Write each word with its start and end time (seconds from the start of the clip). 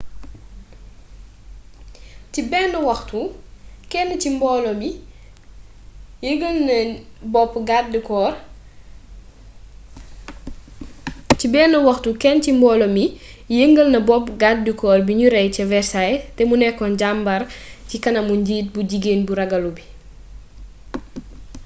ci 2.33 2.39
ben 2.51 2.71
waxtu 2.89 3.19
ken 3.91 4.09
ci 4.21 4.29
mbolo 4.35 4.71
mi 4.81 4.89
yengal 13.59 13.87
na 13.93 13.99
bopp 14.07 14.27
gardécorp 14.41 15.07
biniu 15.07 15.27
rey 15.35 15.47
ca 15.55 15.63
versailles 15.73 16.23
té 16.35 16.41
mu 16.49 16.55
nekon 16.59 16.91
jambar 17.01 17.41
ci 17.89 17.95
kanamu 18.03 18.33
njiit 18.41 18.67
bu 18.73 18.79
jigen 18.89 19.19
bu 19.27 19.33
ragalu 19.39 19.69
bii 19.77 19.89